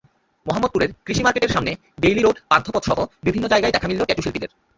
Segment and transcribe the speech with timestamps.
[0.45, 4.51] মোহাম্মদপুরের কৃষি মার্কেটের সামনে, বেইলি রোড, পান্থপথসহ বিভিন্ন জায়গায় দেখা মিলল ট্যাটুশিল্পীদের।